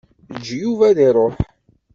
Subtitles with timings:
[0.33, 1.35] Eǧǧ Yuba ad iṛuḥ.